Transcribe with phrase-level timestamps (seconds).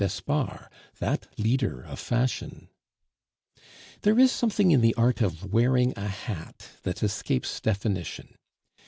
[0.01, 2.69] d'Espard, that leader of fashion.
[4.01, 8.33] There is something in the art of wearing a hat that escapes definition.